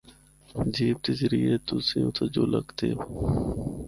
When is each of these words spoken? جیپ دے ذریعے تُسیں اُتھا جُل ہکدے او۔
جیپ 0.73 0.97
دے 1.03 1.11
ذریعے 1.19 1.55
تُسیں 1.65 2.03
اُتھا 2.05 2.25
جُل 2.33 2.51
ہکدے 2.57 2.87
او۔ 2.95 2.99